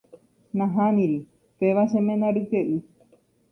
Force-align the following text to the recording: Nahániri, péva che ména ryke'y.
Nahániri, 0.57 1.19
péva 1.59 1.83
che 1.89 1.99
ména 2.05 2.27
ryke'y. 2.35 2.75